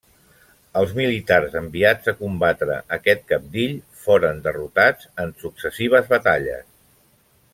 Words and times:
Els 0.79 0.93
militars 0.99 1.57
enviats 1.61 2.09
a 2.11 2.13
combatre 2.21 2.79
aquest 2.97 3.21
cabdill 3.33 3.77
foren 4.07 4.41
derrotats 4.49 5.09
en 5.25 5.35
successives 5.45 6.09
batalles. 6.17 6.67